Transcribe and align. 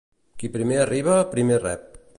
Qui 0.43 0.49
primer 0.55 0.79
arriba, 0.85 1.19
primer 1.37 1.63
rep. 1.67 2.03